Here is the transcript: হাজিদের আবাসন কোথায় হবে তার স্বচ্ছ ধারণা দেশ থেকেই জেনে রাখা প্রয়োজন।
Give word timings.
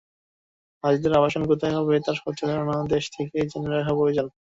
হাজিদের 0.83 1.13
আবাসন 1.15 1.43
কোথায় 1.51 1.75
হবে 1.77 1.93
তার 2.05 2.17
স্বচ্ছ 2.19 2.39
ধারণা 2.49 2.75
দেশ 2.93 3.03
থেকেই 3.15 3.45
জেনে 3.51 3.69
রাখা 3.71 3.93
প্রয়োজন। 3.97 4.27